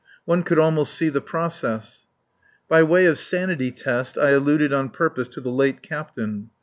One 0.25 0.41
could 0.41 0.57
almost 0.57 0.95
see 0.95 1.09
the 1.09 1.21
process. 1.21 2.07
By 2.67 2.81
way 2.81 3.05
of 3.05 3.19
sanity 3.19 3.69
test 3.69 4.17
I 4.17 4.31
alluded 4.31 4.73
on 4.73 4.89
purpose 4.89 5.27
to 5.27 5.41
the 5.41 5.51
late 5.51 5.83
captain. 5.83 6.49